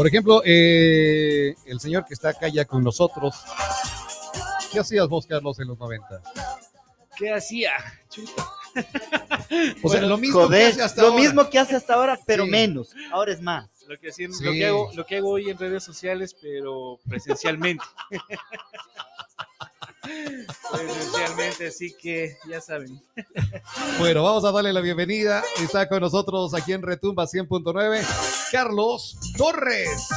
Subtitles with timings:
[0.00, 3.34] Por ejemplo, eh, el señor que está acá ya con nosotros.
[4.72, 6.22] ¿Qué hacías vos, Carlos, en los 90?
[7.18, 7.72] ¿Qué hacía?
[8.08, 8.42] Chuta.
[8.42, 11.22] O sea, Bueno, lo mismo Joder, que hace hasta lo ahora.
[11.22, 12.50] mismo que hace hasta ahora, pero Sí.
[12.50, 12.94] menos.
[13.12, 13.68] Ahora es más.
[13.88, 14.42] Lo que, hacía- Sí.
[14.42, 17.84] lo, que hago, lo que hago hoy en redes sociales, pero presencialmente.
[20.02, 23.00] presencialmente, así que ya saben.
[23.98, 25.42] Bueno, vamos a darle la bienvenida.
[25.62, 28.04] Está con nosotros aquí en Retumba 100.9,
[28.50, 30.08] Carlos Torres.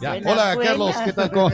[0.00, 0.68] Ya, Buenas, hola buenas.
[0.68, 1.30] Carlos, ¿qué tal?
[1.30, 1.50] ¿Cómo,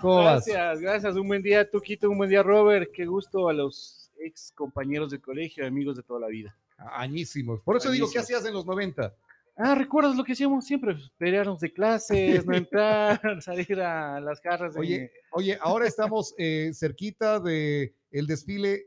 [0.00, 0.46] cómo vas?
[0.46, 1.14] Gracias, gracias.
[1.14, 2.10] Un buen día, Tuquito.
[2.10, 2.90] Un buen día, Robert.
[2.92, 6.56] Qué gusto a los ex compañeros de colegio, amigos de toda la vida.
[6.78, 7.60] Añísimos.
[7.60, 9.14] Por eso digo, ¿qué hacías en los 90?
[9.60, 10.96] Ah, ¿recuerdas lo que hacíamos siempre?
[11.18, 14.74] Pelearnos de clases, no entrar, salir a las jarras.
[14.74, 18.86] de- Oye, oye, ahora estamos eh, cerquita de el desfile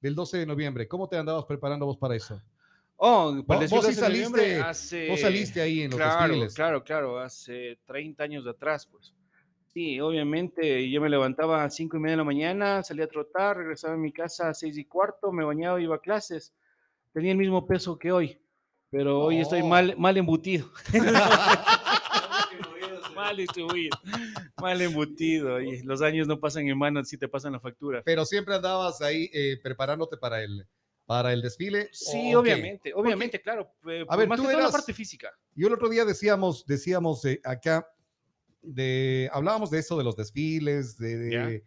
[0.00, 0.88] del 12 de noviembre.
[0.88, 2.40] ¿Cómo te andabas preparando vos para eso?
[2.96, 5.90] Oh, para el Vos- vos sí 18 de noviembre, saliste- hace- Vos saliste ahí en
[5.90, 6.54] los claro, desfiles.
[6.54, 9.12] Claro, claro, hace 30 años atrás, pues.
[9.66, 13.58] Sí, obviamente, yo me levantaba a 5 y media de la mañana, salía a trotar,
[13.58, 16.54] regresaba a mi casa a 6 y cuarto, me bañaba, iba a clases.
[17.12, 18.40] Tenía el mismo peso que hoy,
[18.90, 20.70] pero hoy estoy mal, mal embutido.
[23.14, 23.96] mal distribuido,
[24.60, 25.60] mal embutido.
[25.60, 28.02] Y los años no pasan en mano, si te pasan la factura.
[28.04, 30.66] Pero siempre andabas ahí eh, preparándote para el,
[31.06, 31.88] para el desfile.
[31.92, 32.52] Sí, ¿o qué?
[32.52, 33.70] obviamente, obviamente, claro.
[33.88, 35.30] eh, A ver, más tú que todo la eras- parte física.
[35.54, 37.86] Y el otro día decíamos, decíamos eh, acá,
[38.62, 41.64] de, hablábamos de eso de los desfiles, de, de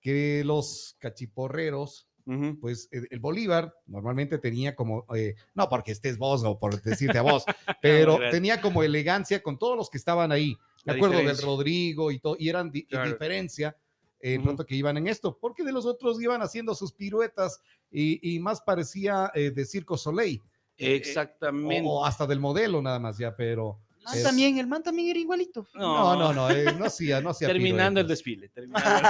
[0.00, 2.58] que los cachiporreros, Ujú.
[2.60, 7.18] pues el, el Bolívar normalmente tenía como, eh, no porque estés vos o por decirte
[7.18, 7.44] a vos,
[7.82, 10.56] pero tenía como elegancia con todos los que estaban ahí.
[10.86, 11.36] Me acuerdo del.
[11.38, 13.10] Rodrigo y todo, y eran di- Claro.
[13.10, 13.76] diferencia
[14.20, 14.44] en Ujú.
[14.44, 18.38] pronto que iban en esto, porque de los otros iban haciendo sus piruetas y, y
[18.40, 20.40] más parecía eh, de Circo Soleil,
[20.78, 21.86] Exactamente.
[21.86, 23.78] o, o hasta del modelo nada más ya, pero...
[24.04, 25.66] Man es- también, el man también era igualito.
[25.74, 28.08] No, no, no, eh, no hacía, no hacía Terminando el piruetas.
[28.08, 28.48] desfile.
[28.50, 29.04] Terminando el-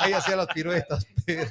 [0.00, 1.06] Ahí hacía las piruetas.
[1.24, 1.50] pero-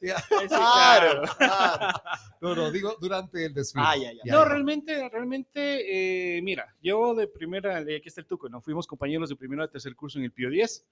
[0.40, 1.22] Sí, claro.
[1.36, 2.00] claro.
[2.40, 3.84] No, no, digo durante el desfile.
[3.86, 4.18] Ah, ya, ya.
[4.24, 4.48] Ya, No, ya.
[4.48, 8.60] realmente, realmente, eh, mira, yo de primera, eh, aquí está el tuco, ¿no?
[8.60, 10.86] Fuimos compañeros de primero a tercer curso en el Pío 10,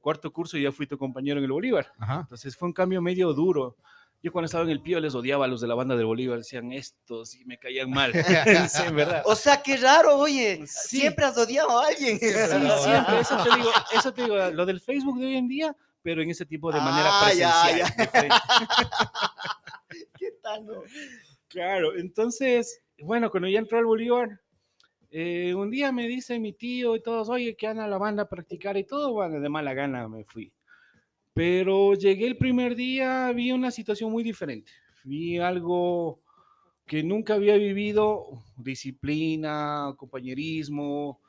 [0.00, 1.92] cuarto curso ya fui tu compañero en el Bolívar.
[1.98, 2.20] Ajá.
[2.20, 3.76] Entonces fue un cambio medio duro.
[4.24, 6.38] Yo cuando estaba en el Pío les odiaba a los de la banda del Bolívar,
[6.38, 8.12] decían estos y me caían mal.
[8.68, 9.22] sí, en verdad.
[9.24, 10.64] O sea, qué raro, oye.
[10.66, 10.98] Sí.
[10.98, 12.20] Siempre has odiado a alguien.
[12.20, 15.76] Sí, siempre, eso te digo, eso te digo, lo del Facebook de hoy en día,
[16.02, 17.78] pero en ese tipo de manera Ah, ya, presencial.
[17.78, 18.06] ya.
[18.10, 18.34] frente.
[20.18, 20.82] ¿Qué tal, no?
[21.48, 24.40] Claro, entonces, bueno, cuando ya entró al Bolívar,
[25.10, 28.28] eh, un día me dice mi tío y todos, oye, que anda la banda a
[28.28, 30.52] practicar y todo, bueno, de mala gana me fui.
[31.34, 34.70] Pero llegué el primer día, vi una situación muy diferente.
[35.04, 36.20] Vi algo
[36.86, 41.21] que nunca había vivido, disciplina, compañerismo.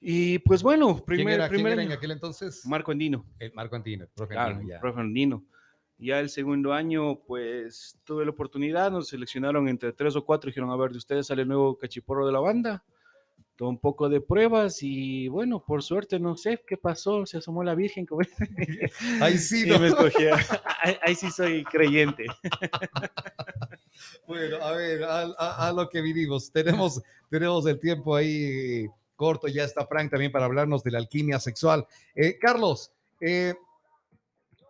[0.00, 2.64] Y pues bueno, ¿Quién primer, era, quién primer era en año, aquel entonces?
[2.66, 3.24] Marco Andino.
[3.38, 4.80] El Marco Antino, el profe Claro, Antino, ya.
[4.80, 5.44] profe Andino.
[5.98, 10.70] Ya el segundo año, pues tuve la oportunidad, nos seleccionaron entre tres o cuatro, dijeron,
[10.70, 12.84] a ver, de ustedes sale el nuevo cachiporro de la banda.
[13.56, 17.64] Todo un poco de pruebas y bueno, por suerte, no sé qué pasó, se asomó
[17.64, 18.06] la Virgen.
[18.06, 18.20] Como...
[19.20, 19.80] Ahí sí, ¿no?
[19.80, 19.88] me
[20.84, 22.26] ahí, ahí sí soy creyente.
[24.26, 26.52] Bueno, a ver, a, a- a lo que vinimos.
[26.52, 28.86] Tenemos, tenemos el tiempo ahí
[29.18, 31.86] corto, ya está Frank también para hablarnos de la alquimia sexual.
[32.14, 33.54] Eh, Carlos, eh,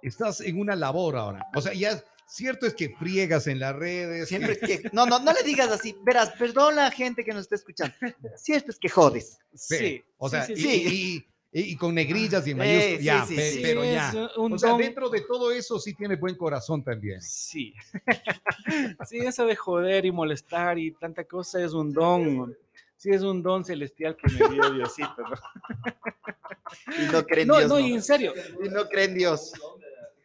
[0.02, 1.46] estás en una labor ahora.
[1.54, 4.28] O sea, ya cierto es que friegas en las redes.
[4.28, 4.82] Siempre que.
[4.92, 5.94] No, no, no le digas así.
[6.04, 7.94] Verás, perdón la gente que nos está escuchando.
[8.36, 9.38] Cierto es que jodes.
[9.54, 12.98] Sí, o sea, sí, y, sí, y- y- y con negrillas y en Eh, mayúsculas,
[12.98, 13.60] sí, ya, sí, pe- sí.
[13.62, 14.12] pero ya.
[14.36, 17.20] O sea, don- dentro de todo eso sí tiene buen corazón también.
[17.22, 17.72] Sí.
[19.08, 22.56] sí, eso de joder y molestar y tanta cosa es un don.
[22.98, 25.14] Sí, es un don celestial que me dio Diosito.
[25.18, 25.36] ¿no?
[26.98, 27.68] Y no creen No, Dios.
[27.70, 27.80] no, no.
[27.80, 28.34] y en serio.
[28.62, 29.52] Y no creen Dios.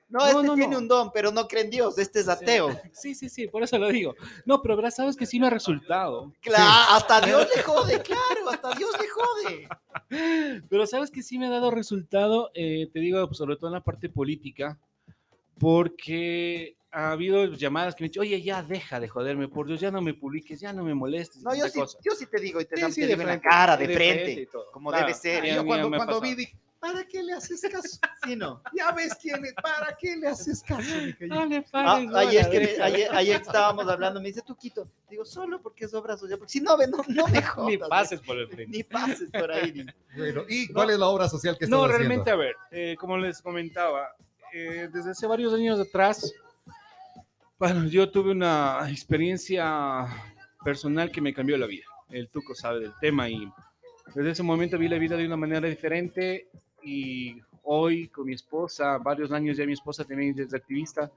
[0.09, 1.97] No, No, este no, tiene un don, pero no creen Dios.
[1.97, 2.69] Este es ateo.
[2.91, 4.15] Sí, sí, sí, por eso lo digo.
[4.45, 6.33] No, pero verás, sabes que sí me ha resultado.
[6.41, 9.67] Claro, hasta Dios le jode, claro, hasta Dios le jode.
[10.69, 13.73] Pero sabes que sí me ha dado resultado, eh, te digo, pues, sobre todo en
[13.73, 14.77] la parte política,
[15.57, 19.79] porque ha habido llamadas que me han dicho, oye, ya deja de joderme, por Dios,
[19.79, 21.41] ya no me publiques, ya no me molestes.
[21.41, 21.97] No, yo sí, cosa".
[22.03, 23.75] yo sí te digo y te, Sí, da- sí, te de digo en la cara,
[23.75, 25.43] de, de frente, como Claro, debe ser.
[25.45, 27.97] yo cuando, cuando vi, dije, ¿para qué le haces caso?
[28.23, 28.61] Sí, no.
[28.73, 31.01] Ya ves quién es, ¿para qué le haces caso?
[31.01, 31.33] Dije yo.
[31.35, 32.85] No le Ah, bola, ayer, que, deja.
[32.85, 34.87] ayer, ayer que estábamos hablando, me dice Tuquito.
[35.09, 36.37] Digo, solo porque es obra social.
[36.37, 37.69] Porque si no, no, no me jodas.
[37.71, 38.77] Ni pases por el frente.
[38.77, 39.71] Ni pases por ahí.
[39.73, 39.85] ni-
[40.15, 40.73] Bueno, ¿y No.
[40.75, 41.97] cuál es la obra social que estás No, haciendo?
[41.97, 44.09] realmente, a ver, eh, como les comentaba,
[44.53, 46.31] eh, desde hace varios años atrás,
[47.57, 50.07] Bueno, yo tuve una experiencia
[50.63, 51.85] personal que me cambió la vida.
[52.09, 53.47] El Tuco sabe del tema y
[54.13, 56.49] desde ese momento vi la vida de una manera diferente
[56.83, 61.09] y hoy con mi esposa, varios años ya mi esposa también es activista,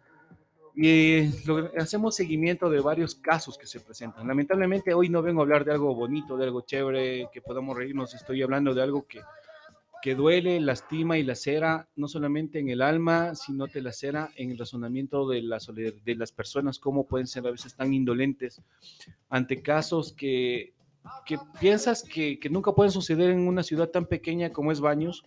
[0.75, 4.29] y lo- hacemos seguimiento de varios casos que se presentan.
[4.29, 8.15] Lamentablemente hoy no vengo a hablar de algo bonito, de algo chévere, que podamos reírnos,
[8.15, 9.21] estoy hablando de algo que,
[10.07, 14.59] que duele, lastima y lacera, no solamente en el alma, sino te lacera en el
[14.59, 18.63] razonamiento de, la de las personas, cómo pueden ser a veces tan indolentes
[19.29, 20.75] ante casos que,
[21.25, 25.25] que piensas que, que nunca pueden suceder en una ciudad tan pequeña como es Baños.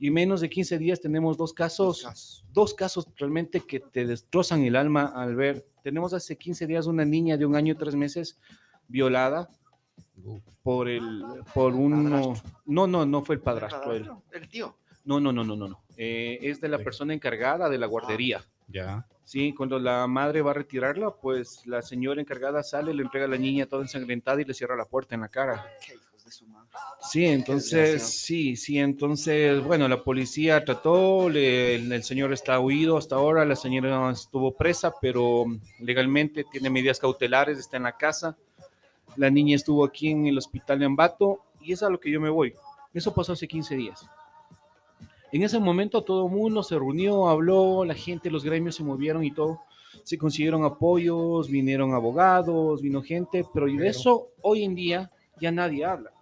[0.00, 4.74] Y menos de 15 días tenemos dos casos, dos casos realmente que te destrozan el
[4.74, 5.64] alma al ver.
[5.84, 8.36] Tenemos hace 15 días una niña de un año y tres meses
[8.88, 9.48] violada
[10.62, 11.22] por el,
[11.54, 12.34] por uno,
[12.66, 14.08] no, no, no fue el padrastro, él.
[14.32, 14.76] El tío.
[15.04, 15.82] no, no, no, no, no, no.
[15.96, 18.44] Eh, es de la persona encargada de la guardería.
[18.68, 19.06] Ya.
[19.24, 23.28] Sí, cuando la madre va a retirarla, pues la señora encargada sale, le entrega a
[23.28, 25.66] la niña toda ensangrentada y le cierra la puerta en la cara.
[27.00, 32.96] Sí, entonces, sí, sí, entonces, bueno, la policía trató, le- el, el señor está huido
[32.98, 35.44] hasta ahora, la señora estuvo presa, pero
[35.80, 38.36] legalmente tiene medidas cautelares, está en la casa.
[39.18, 42.20] La niña estuvo aquí en el hospital de Ambato y es a lo que yo
[42.20, 42.54] me voy.
[42.94, 44.08] Eso pasó hace 15 días.
[45.32, 49.24] En ese momento todo el mundo se reunió, habló, la gente, los gremios se movieron
[49.24, 49.60] y todo.
[50.04, 55.10] Se consiguieron apoyos, vinieron abogados, vino gente, pero de eso hoy en día
[55.40, 56.12] ya nadie habla.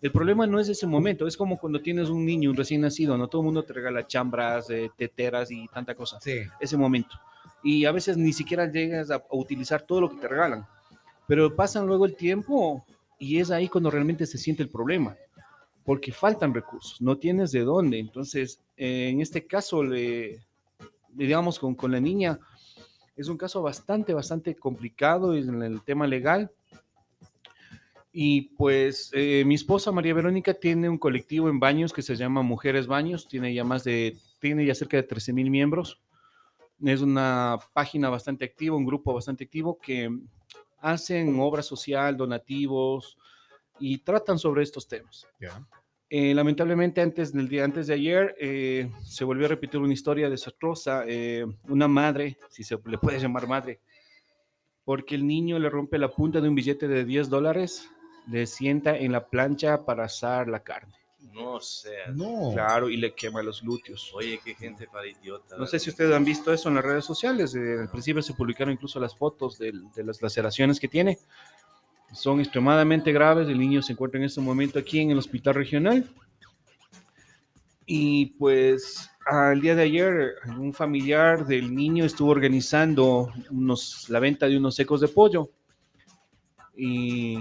[0.00, 3.18] El problema no es ese momento, es como cuando tienes un niño, un recién nacido,
[3.18, 6.20] no todo el mundo te regala chambras, eh, teteras y tanta cosa.
[6.20, 6.38] Sí.
[6.60, 7.16] Ese momento.
[7.64, 10.64] Y a veces ni siquiera llegas a, a utilizar todo lo que te regalan.
[11.28, 12.84] Pero pasan luego el tiempo
[13.18, 15.14] y es ahí cuando realmente se siente el problema.
[15.84, 17.98] Porque faltan recursos, no tienes de dónde.
[17.98, 20.40] Entonces, eh, en este caso, le,
[21.10, 22.40] digamos, con, la niña,
[23.14, 26.50] es un caso bastante, bastante complicado en el tema legal.
[28.10, 32.40] Y pues eh, mi esposa María Verónica tiene un colectivo en Baños que se llama
[32.40, 36.00] Mujeres Baños, tiene ya más de, tiene ya cerca de 13 mil miembros.
[36.82, 40.10] Es una página bastante activa, un grupo bastante activo que
[40.80, 43.18] hacen obra social, donativos
[43.78, 45.26] y tratan sobre estos temas.
[46.10, 50.30] Eh, lamentablemente antes del día antes de ayer eh, se volvió a repetir una historia
[50.30, 51.04] desastrosa.
[51.06, 53.80] eh, una madre, si se le puede llamar madre,
[54.84, 57.90] porque el niño le rompe la punta de un billete de 10 dólares,
[58.26, 60.94] le sienta en la plancha para asar la carne.
[61.38, 61.94] No sé.
[62.14, 62.50] No.
[62.52, 64.10] Claro, y le quema los glúteos.
[64.14, 65.56] Oye, qué gente para idiota.
[65.56, 67.54] No sé si ustedes han visto eso en las redes sociales.
[67.54, 71.18] eh, al principio se publicaron incluso las fotos de, las laceraciones que tiene.
[72.12, 73.48] Son extremadamente graves.
[73.48, 76.10] El niño se encuentra en este momento aquí en el hospital regional.
[77.86, 84.46] Y pues al día de ayer, un familiar del niño estuvo organizando unos, la venta
[84.46, 85.50] de unos secos de pollo.
[86.74, 87.38] Y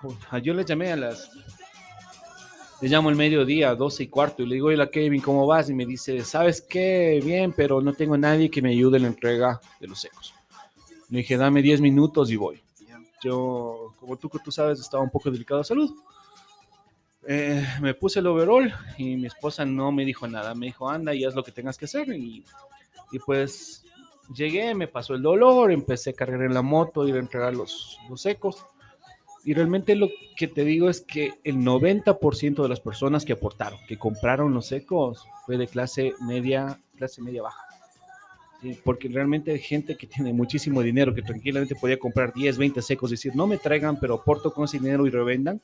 [0.00, 1.30] pues, yo le llamé a las
[2.80, 5.70] le llamo al mediodía, 12 y cuarto, y le digo, hola Kevin, ¿cómo vas?
[5.70, 7.20] Y me dice, ¿sabes qué?
[7.24, 10.34] Bien, pero no tengo nadie que me ayude en la entrega de los secos.
[11.08, 12.60] Le dije, dame 10 minutos y voy.
[13.22, 15.90] Yo, como tú, tú sabes, estaba un poco delicado de salud.
[17.26, 20.54] Eh, me puse el overall y mi esposa no me dijo nada.
[20.54, 22.08] Me dijo, anda y haz lo que tengas que hacer.
[22.08, 22.44] Y,
[23.10, 23.84] y pues
[24.34, 27.98] llegué, me pasó el dolor, empecé a cargar en la moto, ir a entregar los,
[28.08, 28.64] los secos.
[29.46, 33.78] Y realmente lo que te digo es que el 90% de las personas que aportaron,
[33.86, 37.62] que compraron los secos, fue de clase media, clase media baja.
[38.82, 43.12] Porque realmente hay gente que tiene muchísimo dinero, que tranquilamente podía comprar 10, 20 secos,
[43.12, 45.62] decir, no me traigan, pero aporto con ese dinero y revendan,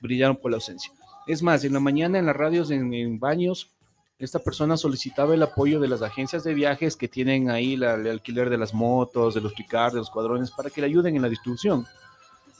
[0.00, 0.90] brillaron por la ausencia.
[1.26, 3.72] Es más, en la mañana en las radios, en, baños,
[4.18, 8.48] esta persona solicitaba el apoyo de las agencias de viajes que tienen ahí el alquiler
[8.48, 11.28] de las motos, de los picar, de los cuadrones, para que le ayuden en la
[11.28, 11.84] distribución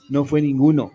[0.09, 0.91] no fue ninguno.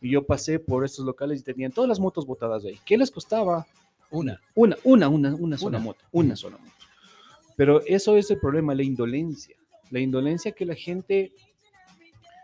[0.00, 2.78] Y yo pasé por estos locales y tenían todas las motos botadas ahí.
[2.84, 3.66] ¿Qué les costaba?
[4.10, 4.40] Una.
[4.54, 5.84] Una, una, una, una sola Una.
[5.84, 6.72] moto, una sola moto.
[7.56, 9.56] Pero eso es el problema, la indolencia.
[9.90, 11.32] La indolencia que la gente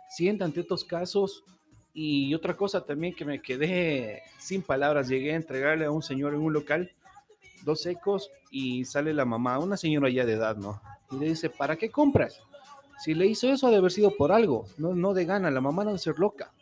[0.08, 1.44] sienta ante estos casos.
[1.94, 6.34] Y otra cosa también que me quedé sin palabras, llegué a entregarle a un señor
[6.34, 6.90] en un local
[7.64, 10.80] dos secos y sale la mamá, una señora ya de edad, ¿no?
[11.10, 12.40] Y le dice, ¿para qué compras?
[13.02, 15.60] Si le hizo eso, ha de haber sido por algo, no, no de gana, la
[15.60, 16.52] mamá no debe ser loca.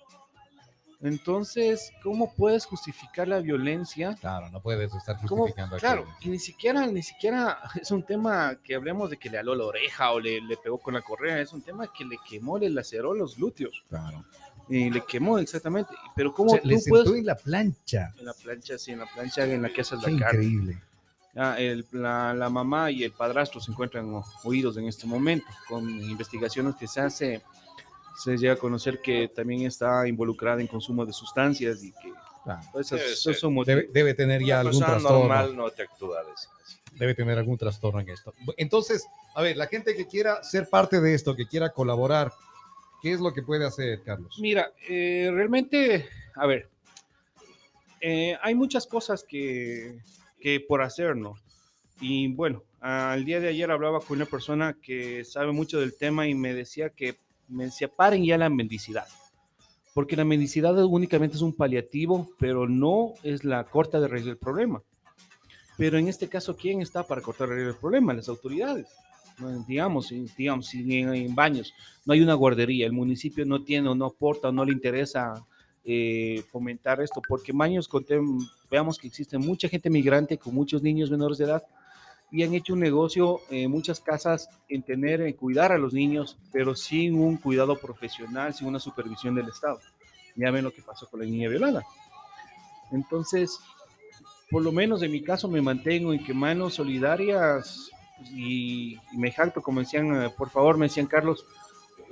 [1.02, 4.14] Entonces, ¿cómo puedes justificar la violencia?
[4.20, 5.80] Claro, no puedes estar justificando aquí.
[5.80, 9.54] Claro, y ni siquiera, ni siquiera es un tema que hablemos de que le aló
[9.54, 12.59] la oreja o le, le pegó con la correa, es un tema que le quemó,
[12.59, 14.25] le laceró los glúteos, Claro.
[14.68, 15.94] y le quemó exactamente.
[16.14, 17.09] Pero O ¿cómo sea, tú le puedes...
[17.11, 18.12] en la plancha.
[18.18, 20.44] En la plancha, sí, en la plancha en la que haces la carne.
[20.44, 20.78] increíble.
[21.34, 25.46] Ya, el- la, la mamá y el padrastro se encuentran oídos en este momento.
[25.68, 27.42] Con investigaciones que se hace,
[28.16, 32.62] se llega a conocer que también está involucrada en consumo de sustancias y que Claro.
[32.72, 33.66] pues, Debe esos.
[33.66, 35.18] Debe, debe tener ya Una algún trastorno.
[35.18, 36.22] normal no te actúa.
[36.94, 38.32] Debe tener algún trastorno en esto.
[38.56, 42.32] Entonces, a ver, la gente que quiera ser parte de esto, que quiera colaborar,
[43.02, 44.37] ¿qué es lo que puede hacer, Carlos?
[44.40, 46.68] Mira, eh, realmente, a ver,
[48.00, 49.99] eh, hay muchas cosas que,
[50.40, 51.35] que por hacer, ¿no?
[52.00, 56.26] Y bueno, al día de ayer hablaba con una persona que sabe mucho del tema
[56.26, 57.16] y me decía que
[57.49, 59.06] me decía, paren ya la mendicidad.
[59.92, 64.38] Porque la mendicidad únicamente es un paliativo, pero no es la corta de raíz del
[64.38, 64.82] problema.
[65.76, 68.14] Pero en este caso, ¿quién está para cortar de raíz del problema?
[68.14, 68.87] Las autoridades.
[69.66, 71.73] Digamos, digamos, en, en baños
[72.04, 75.47] no hay una guardería, el municipio no tiene o no aporta o no le interesa
[75.84, 81.38] eh, fomentar esto, porque contem- veamos que existe mucha gente migrante con muchos niños menores
[81.38, 81.62] de edad
[82.30, 86.38] y han hecho un negocio en muchas casas en tener, en cuidar a los niños,
[86.52, 89.80] pero sin un cuidado profesional, sin una supervisión del Estado.
[90.37, 91.84] Ya ven lo que pasó con la niña violada.
[92.92, 93.58] Entonces,
[94.50, 97.90] por lo menos en mi caso me mantengo en que manos solidarias
[98.32, 101.44] y, y me jacto, como decían, eh, por favor, me decían Carlos,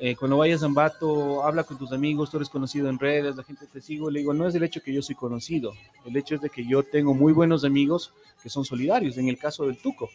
[0.00, 3.42] eh, cuando vayas a Ambato, habla con tus amigos, tú eres conocido en redes, la
[3.42, 5.72] gente te sigue, le digo, no es el hecho que yo soy conocido,
[6.06, 8.12] el hecho es de que yo tengo muy buenos amigos
[8.42, 10.08] que son solidarios, en el caso del Tuco.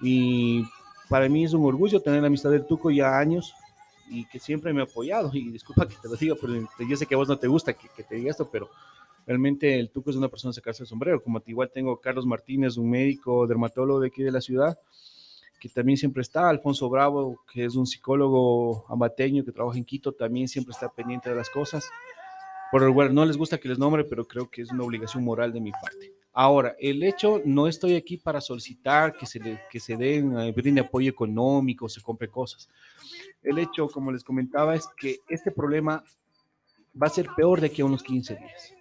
[0.00, 0.64] Y
[1.08, 3.54] para mí es un orgullo tener la amistad del Tuco ya años
[4.10, 5.30] y que siempre me ha apoyado.
[5.32, 7.72] Y disculpa que te lo diga, pero yo sé que a vos no te gusta
[7.74, 8.68] que, que te diga esto, pero
[9.26, 11.22] realmente el Tuco es una persona a sacarse el sombrero.
[11.22, 14.78] Como igual tengo Carlos Martínez, un médico dermatólogo de aquí de la ciudad,
[15.62, 16.48] que también siempre está.
[16.48, 21.30] Alfonso Bravo, que es un psicólogo ambateño que trabaja en Quito, también siempre está pendiente
[21.30, 21.88] de las cosas.
[22.72, 25.22] Por el lugar, no les gusta que les nombre, pero creo que es una obligación
[25.22, 26.12] moral de mi parte.
[26.32, 30.80] Ahora, el hecho, no estoy aquí para solicitar que se, que se den, eh, brinde
[30.80, 32.68] apoyo económico, se compre cosas.
[33.40, 36.02] El hecho, como les comentaba, es que este problema
[37.00, 38.74] va a ser peor de aquí a unos 15 días.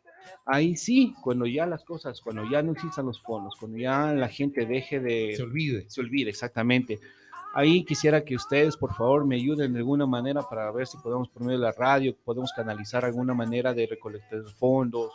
[0.46, 4.28] Ahí sí, cuando ya las cosas, cuando ya no existan los fondos, cuando ya la
[4.28, 5.34] gente deje de...
[5.36, 5.90] Se olvide.
[5.90, 7.00] Se olvide, exactamente.
[7.54, 11.30] Ahí quisiera que ustedes, por favor, me ayuden de alguna manera para ver si podemos,
[11.34, 15.12] de la radio, podemos canalizar alguna manera de recolectar fondos.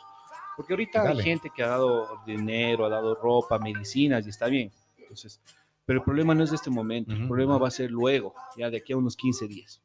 [0.56, 1.18] Porque ahorita Dale.
[1.18, 4.70] hay gente que ha dado dinero, ha dado ropa, medicinas y está bien.
[4.98, 5.40] Entonces,
[5.86, 8.68] pero el problema no es de este momento, el problema va a ser luego, ya
[8.70, 9.80] de aquí a unos 15 días.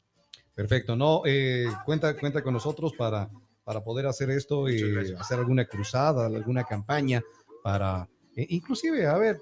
[0.55, 0.95] Perfecto.
[0.95, 3.29] No, eh, cuenta, cuenta con nosotros para,
[3.71, 4.81] para poder hacer esto y
[5.17, 7.23] hacer alguna cruzada, alguna campaña
[7.63, 9.39] para, eh, inclusive, a ver,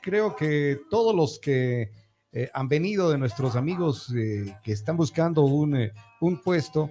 [0.00, 1.90] creo que todos los que
[2.30, 6.88] eh, han venido de nuestros amigos eh, que están buscando un, un puesto,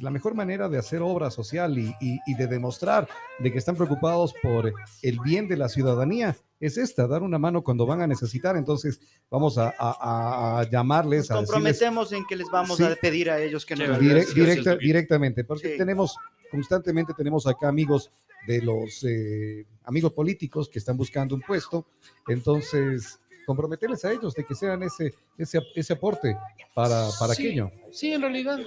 [0.00, 3.08] la mejor manera de hacer obra social y, y- y de demostrar
[3.38, 7.62] de que están preocupados por el bien de la ciudadanía es esta, dar una mano
[7.62, 8.56] cuando van a necesitar.
[8.56, 9.00] Entonces,
[9.30, 12.84] vamos a, a- a llamarles, Nos a decirles comprometemos en que les vamos Sí.
[12.84, 13.96] a pedir a ellos que nos Chévere.
[14.04, 14.16] ayuden.
[14.16, 14.86] Dire- Gracias, directa- Toquito.
[14.86, 15.78] directamente, porque Sí.
[15.78, 16.14] tenemos
[16.50, 18.10] constantemente tenemos acá amigos
[18.46, 21.86] de los eh, amigos políticos que están buscando un puesto,
[22.28, 26.36] entonces comprometerles a ellos de que sean ese ese, ese aporte
[26.74, 27.46] para, para Sí.
[27.46, 27.70] aquello.
[27.92, 28.58] Sí, en realidad.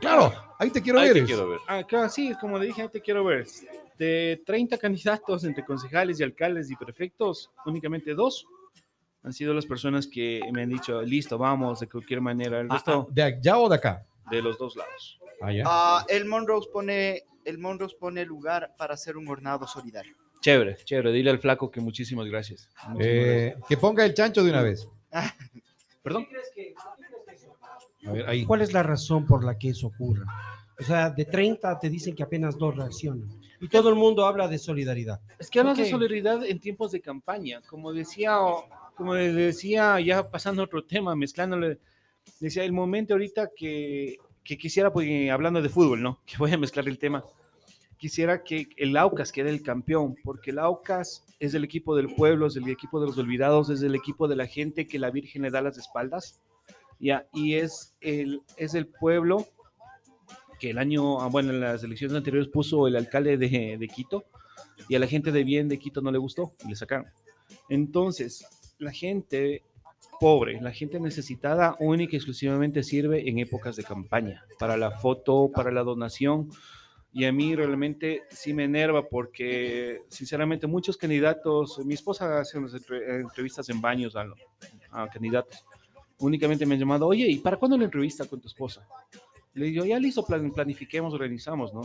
[0.00, 1.18] Claro, ahí te quiero Ahí ver.
[1.18, 1.60] te quiero ver.
[1.66, 3.46] Acá sí, como le dije, ahí te quiero ver.
[3.98, 8.46] De 30 candidatos entre concejales y alcaldes y prefectos, únicamente dos
[9.24, 12.58] han sido las personas que me han dicho, listo, vamos, de cualquier manera.
[12.60, 14.04] El Ah, resto ah, ¿De allá o de acá?
[14.30, 15.20] de los dos lados.
[15.40, 15.62] Allá.
[15.66, 17.58] Ah, el Monrose pone el
[18.00, 20.16] pone lugar para hacer un hornado solidario.
[20.40, 21.12] Chévere, chévere.
[21.12, 22.68] Dile al flaco que muchísimas gracias.
[22.88, 24.88] Muchísimas Eh, que ponga el chancho de una vez.
[25.10, 25.36] gracias.
[26.02, 26.26] Perdón.
[28.06, 28.44] A ver, ahí.
[28.44, 30.24] ¿Cuál es la razón por la que eso ocurre?
[30.80, 33.28] O sea, de 30 te dicen que apenas dos reaccionan.
[33.60, 35.20] Y todo el mundo habla de solidaridad.
[35.38, 35.90] Es que hablas de Ok.
[35.90, 37.60] solidaridad en tiempos de campaña.
[37.68, 38.36] Como decía,
[38.96, 41.78] como decía, ya pasando otro tema, mezclándole,
[42.40, 46.20] decía el momento ahorita que, que quisiera, pues, eh, hablando de fútbol, ¿no?
[46.26, 47.22] Que voy a mezclar el tema.
[47.96, 52.48] Quisiera que el Aucas quede el campeón, porque el Aucas es el equipo del pueblo,
[52.48, 55.42] es el equipo de los olvidados, es el equipo de la gente que la Virgen
[55.42, 56.40] le da las espaldas.
[57.02, 59.46] Y es el, es el pueblo
[60.60, 64.24] que el año, ah, bueno, en las elecciones anteriores puso el alcalde de, de Quito,
[64.88, 67.06] y a la gente de bien de Quito no le gustó y le sacaron.
[67.68, 68.46] Entonces,
[68.78, 69.64] la gente
[70.20, 75.50] pobre, la gente necesitada única y exclusivamente sirve en épocas de campaña, para la foto,
[75.52, 76.50] para la donación.
[77.12, 82.74] Y a mí realmente sí me enerva porque, sinceramente, muchos candidatos, mi esposa hace unas
[82.74, 84.26] entre- entrevistas en baños a,
[84.92, 85.64] a candidatos,
[86.22, 88.86] únicamente me han llamado, oye, ¿y para cuándo la entrevista con tu esposa?
[89.54, 91.82] Le digo, ya listo, plan- planifiquemos, organizamos, ¿no?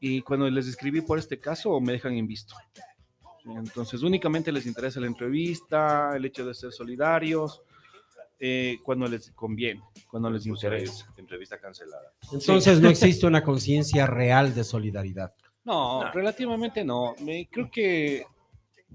[0.00, 2.54] Y cuando les escribí por este caso, me dejan en visto.
[3.46, 7.62] Entonces, únicamente les interesa la entrevista, el hecho de ser solidarios,
[8.40, 11.06] eh, cuando les conviene, cuando les interesa.
[11.16, 12.12] Entrevista cancelada.
[12.32, 15.32] Entonces no existe una conciencia real de solidaridad.
[15.64, 16.12] No, No.
[16.12, 17.14] relativamente no.
[17.20, 18.26] Me, creo que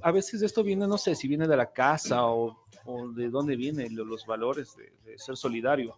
[0.02, 3.56] a veces esto viene, no sé si viene de la casa o, o de dónde
[3.56, 5.96] vienen lo- los valores de, de ser solidario.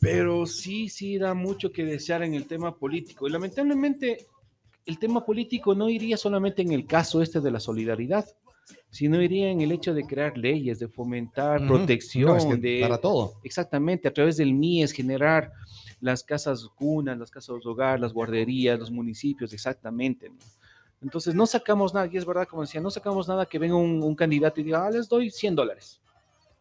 [0.00, 3.26] Pero sí, sí da mucho que desear en el tema político.
[3.26, 4.26] Y lamentablemente
[4.86, 8.26] el tema político no iría solamente en el caso este de la solidaridad,
[8.90, 11.68] sino iría en el hecho de crear leyes, de fomentar Ujú.
[11.68, 13.34] protección, No, es que de, para todo.
[13.42, 15.52] Exactamente, a través del MIES generar
[16.00, 20.28] las casas cunas, las casas de hogar, las guarderías, los municipios, exactamente.
[20.28, 20.36] ¿no?
[21.04, 24.02] Entonces no sacamos nada, y es verdad, como decía, no sacamos nada que venga un,
[24.02, 26.00] un candidato y diga, ah, les doy 100 dólares.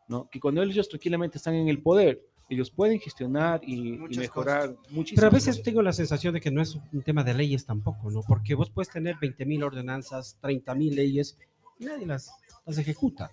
[0.07, 0.29] ¿no?
[0.29, 4.75] Que cuando ellos tranquilamente están en el poder, ellos pueden gestionar y, y Muchas mejorar
[4.89, 5.15] muchísimo.
[5.15, 8.12] Pero a veces tengo la sensación de que no es un tema de leyes tampoco,
[8.12, 8.21] ¿no?
[8.21, 11.38] Porque vos puedes tener 20 mil ordenanzas, 30 mil leyes
[11.79, 12.31] y nadie las,
[12.65, 13.31] las ejecuta.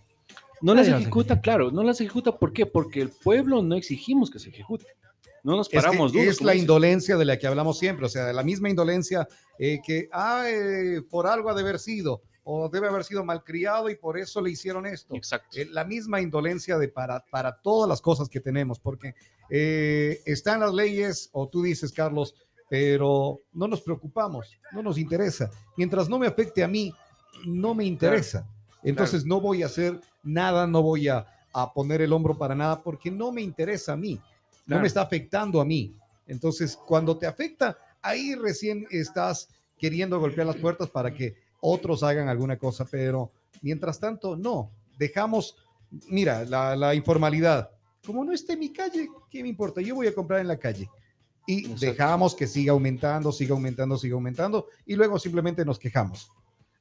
[0.62, 1.40] No las Nadie las ejecuta, ejecuta.
[1.40, 2.66] claro, no las ejecuta, ¿por qué?
[2.66, 4.86] Porque el pueblo no exigimos que se ejecute.
[5.42, 6.62] No nos Es, que paramos duros, es como la dices.
[6.64, 9.26] indolencia de la que hablamos siempre, o sea, de la misma indolencia
[9.58, 13.90] eh, que, ah, eh, por algo ha de haber sido, o debe haber sido malcriado
[13.90, 15.14] y por eso le hicieron esto.
[15.14, 15.58] Exacto.
[15.58, 19.14] Eh, la misma indolencia de para, para todas las cosas que tenemos, porque
[19.50, 22.34] eh, están las leyes, o tú dices, Carlos,
[22.68, 25.50] pero no nos preocupamos, no nos interesa.
[25.76, 26.94] Mientras no me afecte a mí,
[27.46, 28.46] no me interesa.
[28.82, 32.82] Entonces no voy a hacer nada, no voy a, a poner el hombro para nada,
[32.82, 34.20] porque no me interesa a mí,
[34.70, 35.94] no me está afectando a mí.
[36.26, 42.28] Entonces, cuando te afecta, ahí recién estás queriendo golpear las puertas para que otros hagan
[42.28, 45.56] alguna cosa, pero mientras tanto, no, dejamos,
[46.08, 47.70] mira, la, la informalidad,
[48.06, 49.80] como no está en mi calle, ¿qué me importa?
[49.80, 50.88] Yo voy a comprar en la calle.
[51.46, 51.86] Y Exacto.
[51.86, 56.30] dejamos que siga aumentando, siga aumentando, siga aumentando, y luego simplemente nos quejamos.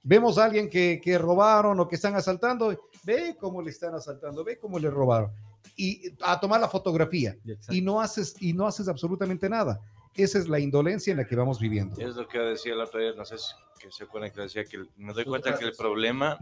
[0.04, 4.44] Vemos a alguien que, que robaron o que están asaltando, ve cómo le están asaltando,
[4.44, 5.32] ve cómo le robaron.
[5.76, 7.38] Y a tomar la fotografía
[7.70, 9.80] y no haces y no haces absolutamente nada.
[10.16, 11.96] Esa es la indolencia en la que vamos viviendo.
[12.00, 14.66] Es lo que decía la otra vez, no sé si que se acuerdan que decía
[14.66, 16.38] que me doy cuenta que el problema,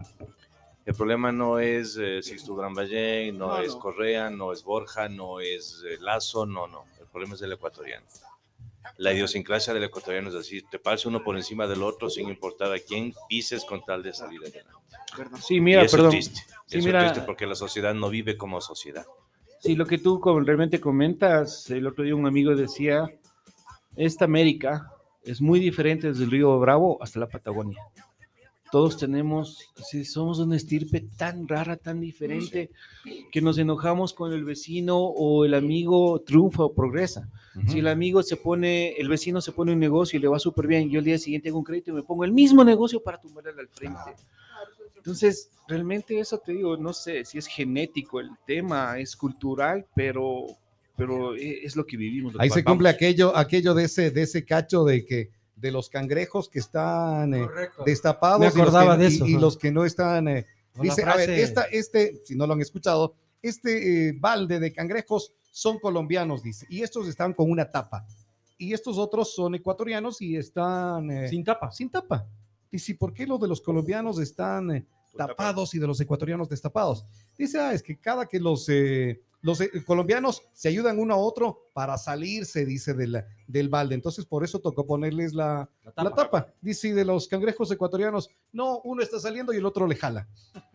[0.86, 3.80] el problema no es eh, Sixto Gran Ballén, no, No, es no.
[3.80, 6.86] Correa, no es Borja, no es eh, Lazo, no, no.
[7.00, 8.06] El problema es del ecuatoriano.
[8.98, 12.74] La idiosincrasia del ecuatoriano es así, te parece uno por encima del otro sin importar
[12.74, 14.72] a quién pises con tal de salir adelante.
[15.42, 16.16] Sí, mira, y eso perdón.
[16.16, 16.54] es triste.
[16.66, 19.06] Sí, eso mira- triste porque la sociedad no vive como sociedad.
[19.60, 23.10] Sí, lo que tú realmente comentas, el otro día un amigo decía,
[23.96, 24.92] esta América
[25.24, 27.82] es muy diferente desde el río Bravo hasta la Patagonia.
[28.72, 32.70] Todos tenemos, sí, somos una estirpe tan rara, tan diferente,
[33.32, 37.30] que nos enojamos con el vecino o el amigo triunfa o progresa.
[37.68, 40.68] Si el amigo se pone, el vecino se pone un negocio y le va súper
[40.68, 43.20] bien, yo el día siguiente hago un crédito y me pongo el mismo negocio para
[43.20, 43.98] tumbarle al frente.
[44.96, 50.46] Entonces, realmente eso te digo, no sé si es genético el tema, es cultural, pero,
[50.96, 52.34] pero e- es lo que vivimos.
[52.34, 55.90] lo Ahí se cumple aquello, aquello de ese, de ese cacho de que de los
[55.90, 57.48] cangrejos que están eh,
[57.86, 60.28] destapados Me y los que- y- y, los no están.
[60.28, 60.46] eh,
[60.82, 65.34] dice, a ver, esta, este, si no lo han escuchado, este eh, balde de cangrejos
[65.52, 68.06] son colombianos, dice, y estos están con una tapa.
[68.60, 71.72] Y estos otros son ecuatorianos y están eh, Sin tapa.
[71.72, 72.26] sin tapa.
[72.72, 77.06] Dice, ¿por qué los de los colombianos están eh, tapados y de los ecuatorianos destapados?
[77.38, 81.18] Dice, ah, es que cada que los, eh, los eh, colombianos se ayudan uno a
[81.18, 83.94] otro para salirse, dice, de la- del balde.
[83.96, 86.54] Entonces, por eso tocó ponerles la, la tapa.
[86.60, 90.28] Dice, y de los cangrejos ecuatorianos, no, uno está saliendo y el otro le jala.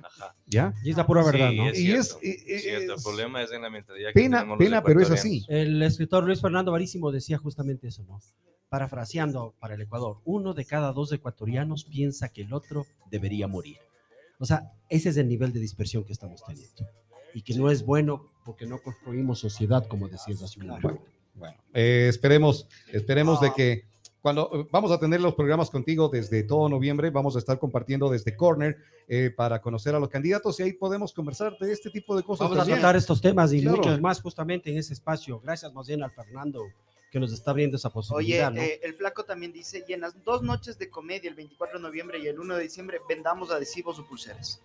[0.03, 0.35] Ajá.
[0.47, 0.73] ¿Ya?
[0.85, 1.69] Y es la pura verdad, Sí, ¿no?
[1.69, 2.93] es Y es- cierto, es cierto.
[2.95, 5.45] es- El problema es en la mentalidad que Pena, tenemos los pena, pero es así.
[5.49, 8.21] El escritor Luis Fernando Barísimo decía justamente eso, ¿no?
[8.69, 13.77] Parafraseando para el Ecuador, uno de cada dos ecuatorianos piensa que el otro debería morir.
[14.39, 16.87] O sea, ese es el nivel de dispersión que estamos teniendo.
[17.35, 20.99] Y que no es bueno porque no construimos sociedad, como decías hace un momento.
[21.35, 23.85] Bueno, eh, esperemos, esperemos de que
[24.21, 28.11] cuando eh, vamos a tener los programas contigo desde todo noviembre, vamos a estar compartiendo
[28.11, 28.77] desde Corner
[29.09, 32.45] eh, para conocer a los candidatos y ahí podemos conversar de este tipo de cosas.
[32.45, 32.79] Vamos a también.
[32.79, 33.79] tratar estos temas y Claro.
[33.79, 35.41] muchos más justamente en ese espacio.
[35.41, 36.67] Gracias más bien al Fernando
[37.13, 38.63] que nos está abriendo esa Oye, posibilidad, ¿no?
[38.63, 41.83] eh, el flaco también dice, y en las dos noches de comedia, el 24 de
[41.83, 44.63] noviembre y el 1 de diciembre, vendamos adhesivos o pulseras.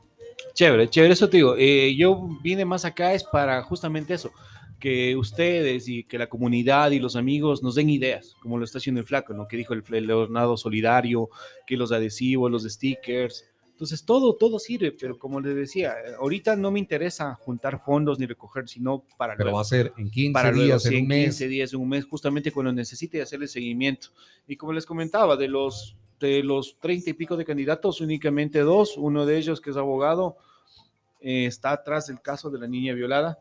[0.54, 1.56] Chévere, chévere, eso te digo.
[1.58, 4.32] eh, yo vine más acá es para justamente eso,
[4.80, 8.78] que ustedes y que la comunidad y los amigos nos den ideas, como lo está
[8.78, 9.46] haciendo el flaco, ¿no?
[9.48, 11.30] Que dijo el, el Leonardo Solidario,
[11.66, 13.44] que los adhesivos, los stickers.
[13.78, 18.18] Entonces, todo, todo sirve, pero como les decía, eh, ahorita no me interesa juntar fondos
[18.18, 19.58] ni recoger, sino para Pero luego.
[19.58, 21.26] va a ser en 15 para luego, días, sí, en un mes.
[21.26, 24.08] 15 días, en un mes, justamente cuando necesite hacerle seguimiento.
[24.48, 28.98] Y como les comentaba, de los de los treinta y pico de candidatos, únicamente dos,
[28.98, 30.38] uno de ellos que es abogado,
[31.22, 33.38] eh, está atrás del caso de la niña violada.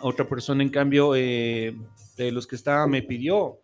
[0.00, 1.76] Otra persona, en cambio, eh,
[2.16, 3.58] de los que está, me pidió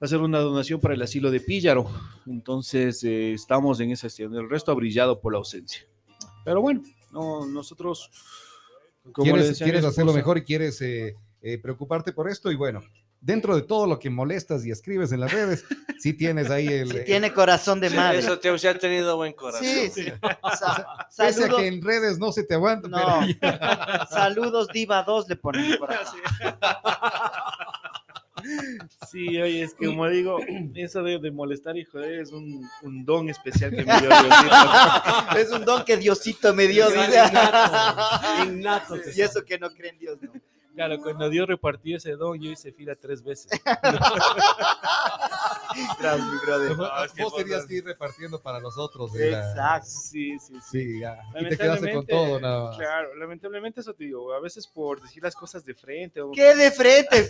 [0.00, 1.90] hacer una donación para el asilo de Píllaro.
[2.26, 4.34] Entonces, eh, estamos en esa gestión.
[4.34, 5.86] El resto ha brillado por la ausencia.
[6.44, 8.10] Pero bueno, no, nosotros...
[9.12, 12.82] como quieres, a quieres hacerlo mejor y quieres eh, eh, preocuparte por esto y bueno,
[13.24, 15.64] dentro de todo lo que molestas y escribes en las redes,
[15.98, 16.90] sí tienes ahí el...
[16.90, 18.18] Sí, eh, tiene corazón de madre.
[18.18, 19.66] Eso te se ha tenido buen corazón.
[19.66, 20.06] Sí, sí.
[20.58, 23.58] Sa- pese a que en redes no se te aguanta, no, pero
[24.10, 26.04] saludos Diva 2 le ponen por acá.
[29.10, 30.38] Sí, oye, es que como digo,
[30.74, 35.36] eso de, de molestar joder es un, un don especial que me dio Diosito.
[35.38, 36.88] Es un don que Diosito me dio.
[36.90, 40.32] Innato, innato Y eso que no cree en Dios, ¿no?
[40.74, 43.48] Claro, cuando Dios repartió ese don, yo hice fila tres veces.
[46.00, 46.76] Gracias, mi brother.
[46.76, 49.12] No, que vos ir repartiendo para los otros.
[49.12, 49.88] de la- Exacto.
[49.88, 50.60] Sí, sí, sí.
[50.70, 51.18] Sí, ya.
[51.40, 52.76] Y te quedaste con todo, nada más.
[52.76, 56.54] Claro, lamentablemente eso te digo, a veces por decir las cosas de frente o ¿Qué
[56.54, 57.28] de frente?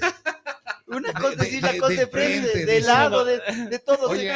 [0.87, 3.38] Una cosa De- decir la de- cosa de de frente, frente, de lado, de,
[3.70, 4.09] de todo.
[4.11, 4.33] Oye,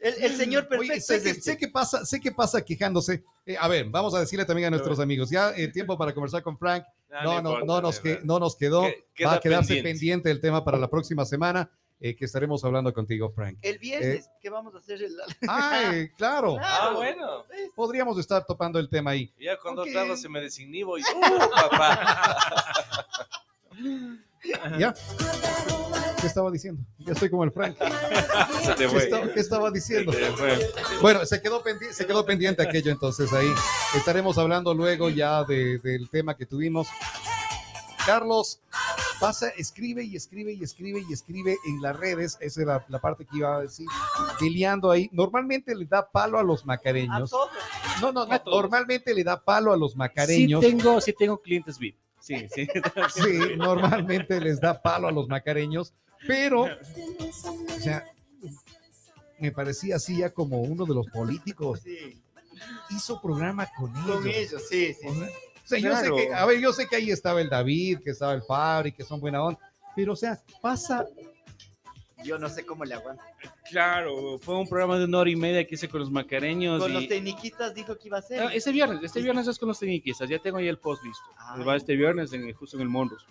[0.00, 1.42] el, el señor perfecto Oye, sé, es que, este.
[1.42, 3.24] sé que pasa, sé que pasa quejándose.
[3.46, 5.30] Eh, a ver, vamos a decirle también a nuestros amigos.
[5.30, 6.84] Ya eh, tiempo para conversar con Frank.
[7.24, 8.82] No, no, importa, no nos, que, no nos quedó.
[9.14, 9.88] Que- Va a quedarse pendiente.
[9.90, 11.70] pendiente el tema para la próxima semana
[12.00, 13.56] eh, que estaremos hablando contigo, Frank.
[13.62, 15.02] El viernes, ¿qué vamos a hacer?
[15.02, 15.16] El-
[15.48, 16.58] Ay, claro.
[16.60, 17.44] Ah, bueno.
[17.74, 19.32] Podríamos estar topando el tema ahí.
[19.40, 19.88] Ya cuando Ok.
[19.90, 22.36] trago se me desinhibo y ¡uh, papá!
[24.78, 24.94] ¿Ya?
[26.20, 26.82] ¿Qué estaba diciendo?
[26.98, 27.76] Ya estoy como el Frank.
[28.64, 30.12] Se te ¿Qué estaba, qué estaba diciendo?
[30.12, 30.70] Se te fue.
[31.00, 33.48] Bueno, se quedó, pendi- se quedó pendiente aquello entonces ahí.
[33.96, 36.88] Estaremos hablando luego ya de- del tema que tuvimos.
[38.04, 38.60] Carlos,
[39.20, 42.36] pasa, escribe y escribe y escribe y escribe en las redes.
[42.40, 43.86] Esa era la parte que iba a decir.
[44.40, 45.08] Peleando ahí.
[45.12, 47.30] Normalmente le da palo a los A macareños.
[47.30, 47.50] todos.
[48.00, 48.40] No, no, no.
[48.46, 50.60] Normalmente le da palo a los sí macareños.
[50.60, 51.96] tengo, sí tengo clientes VIP.
[52.28, 52.68] Sí, sí.
[53.14, 55.94] Sí, normalmente les da palo a los macareños,
[56.26, 58.04] pero, o sea,
[59.38, 61.80] me parecía así ya como uno de los políticos.
[61.82, 62.22] Sí,
[62.90, 64.16] Hizo programa con ellos.
[64.16, 65.06] con ellos, sí, sí.
[65.06, 65.28] O sea,
[65.64, 68.10] o sea, yo sé que, a ver, yo sé que ahí estaba el David, que
[68.10, 69.60] estaba el Fabri, que son buena onda,
[69.94, 71.06] pero o sea, pasa,
[72.24, 73.22] Yo no sé cómo le aguanto.
[73.70, 76.80] Claro, fue un programa de una hora y media que hice con los macareños.
[76.80, 78.40] Con y- los tecniquitas dijo que iba a ser.
[78.42, 81.24] Ah, este viernes, este viernes es con los tecniquistas, ya tengo ahí el post listo.
[81.38, 81.56] Ah.
[81.66, 83.24] Va este viernes en, justo en el Monros.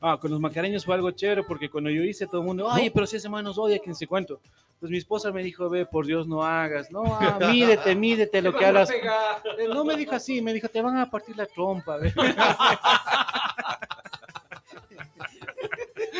[0.00, 2.90] Ah, con los macareños fue algo chévere porque cuando yo hice todo el mundo, ay,
[2.90, 4.40] pero si ese man nos odia, quién se cuánto.
[4.80, 8.52] Pues mi esposa me dijo, ve, por Dios no hagas, no, ah, mídete, mídete lo
[8.56, 8.90] que hagas.
[8.90, 9.00] Eh,
[9.72, 11.98] No me dijo así, me dijo, te van a partir la trompa.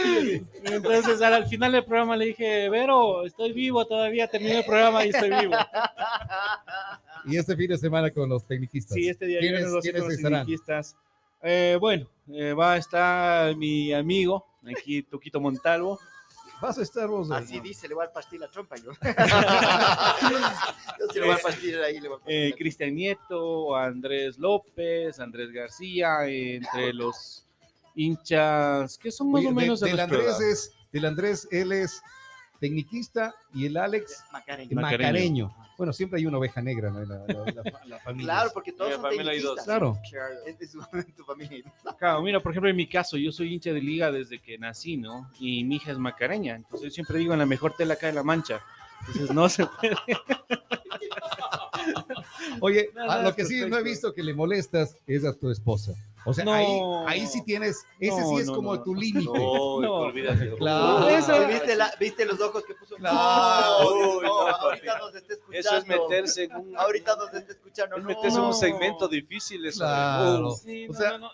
[0.05, 0.43] ve".
[0.65, 5.05] Entonces al, al final del programa le dije, Vero, estoy vivo todavía, terminé el programa
[5.05, 5.55] y estoy vivo.
[7.27, 8.95] y este fin de semana con los tecniquistas.
[8.95, 10.47] Sí, este día ¿Quiénes- los quiénes los estarán?
[10.47, 10.97] sindicalistas.
[11.43, 15.99] Eh, bueno, eh, va a estar mi amigo, aquí Tuquito Montalvo.
[16.61, 17.43] Vas a estar vos ahí.
[17.43, 18.93] Así dice, le voy a partir la trompa yo.
[21.01, 24.39] yo sí le voy a partir ahí, le voy a partir eh, Cristian Nieto, Andrés
[24.39, 27.45] López, Andrés García, entre los
[27.95, 31.49] hinchas que son más Oye, o de- menos de del los Andrés es, del Andrés,
[31.51, 32.03] él es
[32.61, 34.77] tecniquista y el Alex Macareño.
[34.77, 35.09] Macareño.
[35.09, 35.57] macareño.
[35.79, 37.03] Bueno, siempre hay una oveja negra ¿no?
[37.03, 38.25] en la, la- la- la familia.
[38.27, 39.57] Claro, porque todos En son mi familia hay dos.
[39.65, 39.67] tecniquistas.
[39.67, 39.99] Claro.
[40.47, 40.73] Es
[41.07, 41.73] de tu familia.
[41.99, 44.97] Claro, mira, por ejemplo, en mi caso, yo soy hincha de liga desde que nací,
[44.97, 45.29] ¿no?
[45.41, 48.23] Y mi hija es macareña, entonces yo siempre digo, en la mejor tela cae la
[48.23, 48.61] mancha.
[49.09, 49.97] Entonces no se puede.
[52.61, 55.25] Oye, No, a no, lo es que sí no he visto que le molestas es
[55.25, 55.93] a tu esposa.
[56.25, 56.53] O sea, No.
[56.53, 58.83] ahí, ahí sí tienes, ese No, sí es no, como no.
[58.85, 59.27] tu límite.
[59.39, 59.93] No, No.
[60.03, 60.55] olvídate.
[60.57, 61.09] Claro.
[61.09, 62.95] Eso- ¿Viste, la- ¿Viste los ojos que puso?
[62.95, 63.93] Claro.
[63.93, 65.69] Uy, no, no, ahorita nos está escuchando.
[65.69, 67.97] Eso es meterse en un, Ahorita nos está escuchando.
[67.97, 68.09] es no.
[68.09, 69.67] meterse en un segmento difícil.
[69.67, 69.81] Eso.
[69.81, 70.51] Claro.
[70.53, 71.31] Sí, O no, sea, no, no.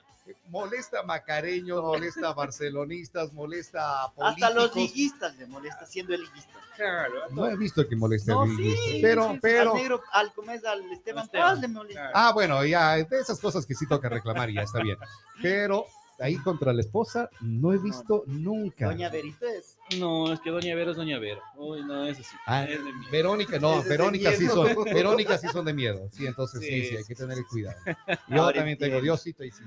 [0.48, 4.48] Molesta a macareños, molesta a barcelonistas, molesta a políticos.
[4.48, 6.52] Hasta los liguistas le molesta siendo el liguista.
[6.76, 9.70] Claro, No he visto que moleste No, a sí, liguistas, sí, pero, sí, pero.
[9.72, 10.64] Al negro, al, ¿cómo es?
[10.64, 11.48] Al Esteban Esteban.
[11.48, 12.00] Paz le molesta.
[12.00, 12.12] Claro.
[12.14, 14.98] Ah, bueno, ya, de esas cosas que sí toca reclamar y ya está bien.
[15.42, 15.86] Pero
[16.18, 18.86] ahí contra la esposa no he visto nunca.
[18.86, 19.77] Doña Verito es.
[19.98, 21.40] No, es que Doña Vera es Doña Vera.
[21.56, 22.36] Uy, no, es así.
[22.46, 23.06] Ah, Es de mí.
[23.10, 24.66] Verónica, no, es Verónica sí miedo.
[24.74, 26.08] son, Verónica sí son de miedo.
[26.12, 27.76] Sí, entonces sí, Sí, sí, hay sí, que sí, tener sí, cuidado.
[28.28, 29.00] Yo Ahora también tengo.
[29.00, 29.62] Diosito y sí.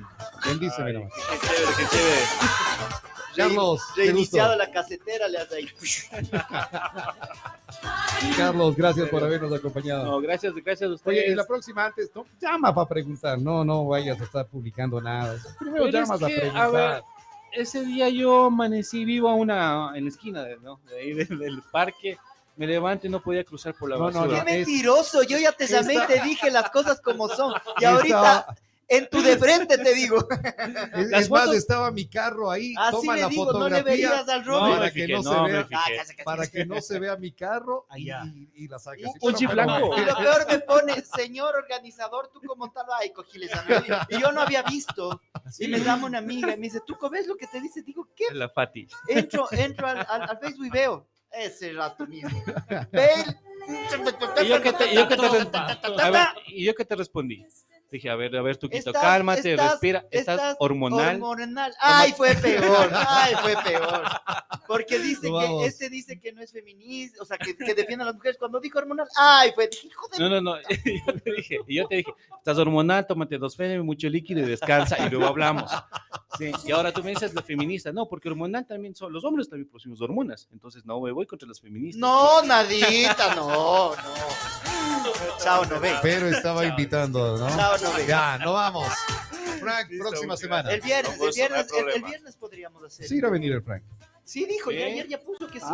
[0.46, 1.12] Bendíceme nomás.
[1.14, 2.22] Qué chévere, qué chévere.
[3.36, 5.70] Carlos, Reiniciado la casetera, le hace ahí.
[8.38, 10.04] Carlos, gracias por habernos acompañado.
[10.06, 11.32] No, gracias, gracias a Oye, ustedes.
[11.32, 15.38] y la próxima antes, no, llama para preguntar, no, no vayas a estar publicando nada.
[15.60, 16.72] Primero Pero llamas a que, a preguntar.
[16.72, 17.04] ver,
[17.54, 20.80] ese día yo amanecí vivo a una, en la esquina de, ¿no?
[20.90, 22.18] de ahí del, del parque.
[22.58, 24.40] me levanto y no podía cruzar por la No, no, basura.
[24.40, 24.46] no.
[24.46, 27.54] Qué mentiroso, yo ya te llamé y te dije las cosas como son.
[27.80, 28.46] Y ahorita
[28.98, 30.18] en tu de frente te digo.
[31.14, 34.30] Es, más, estaba mi carro ahí, Así toma le la digo, no le fotografía verías
[34.30, 34.78] al No, Robert.
[34.78, 35.68] para que no se vea.
[35.74, 35.90] Ah,
[36.24, 38.24] para que no se vea mi carro Ahí y, ya.
[38.54, 38.78] y la.
[39.22, 39.98] Un- blanco.
[39.98, 43.76] Y lo peor me pone, señor organizador, tú como tal, ay, cogiles a mí.
[44.10, 45.22] Y yo no había visto.
[45.60, 47.82] Y me llama una amiga y me dice, ¿tú ves lo que te dice?
[47.82, 48.26] Digo, ¿qué?
[48.34, 48.88] La Fati.
[49.08, 51.08] Entro, entro al, al, al Facebook y veo.
[51.32, 52.30] Ese rato mismo.
[52.92, 53.38] Ve el-
[54.44, 56.02] ¿Y yo qué te, y yo qué te respondí?
[56.02, 57.46] A ver, ¿y yo qué te respondí?
[57.92, 61.22] Dije, a ver, a ver, Tuquito, Estás- cálmate, estás- respira, estás, estás hormonal.
[61.22, 61.74] Hormonal.
[61.82, 62.90] Ay, fue peor.
[63.08, 64.04] Ay, fue peor.
[64.66, 68.04] Porque dice No, que este dice que no es feminista, o sea, que, que defiende
[68.04, 68.38] a las mujeres.
[68.38, 70.56] Cuando dijo hormonal, ay, fue hijo de No, no, no.
[71.06, 74.46] Yo te dije, y yo te dije, estás hormonal, tómate dos fenes, mucho líquido y
[74.46, 75.70] descansa y luego hablamos.
[76.38, 77.92] Sí, y ahora tú me dices la feminista.
[77.92, 80.48] No, porque hormonal también son, los hombres también producimos hormonas.
[80.54, 82.00] Entonces, no, me voy contra las feministas.
[82.00, 83.96] No, Nadita, no, no.
[85.44, 85.96] Chao, no ve.
[86.02, 87.50] Pero estaba invitando, ¿no?
[87.50, 88.00] Chao, no.
[88.08, 88.88] Ya, no vamos.
[89.60, 90.72] Frank, Listo, próxima semana.
[90.72, 93.08] El viernes, el no viernes, el, viernes podríamos hacer.
[93.08, 93.84] Sí, irá a venir el Frank.
[94.24, 95.66] Sí, dijo, ya ayer ya puso que sí.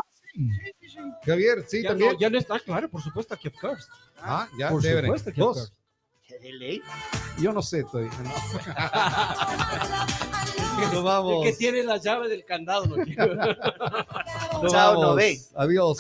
[1.26, 2.13] Javier, sí, ya, también.
[2.13, 3.88] no, ya no está claro, por supuesto, que of course.
[4.20, 5.08] Ah, ya, Por chévere.
[5.08, 5.58] supuesto que of Dos.
[5.58, 5.74] course.
[6.41, 6.82] De ley.
[7.39, 8.12] Yo no sé todavía.
[10.93, 11.46] Nos vamos.
[11.46, 12.86] El que tiene la llave del candado.
[12.86, 12.98] ¿no?
[14.62, 15.02] Nos Chao, vamos.
[15.02, 15.39] no ve.
[15.56, 15.98] Adiós.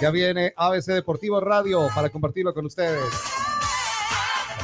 [0.00, 3.02] Ya viene ABC Deportivo Radio para compartirlo con ustedes.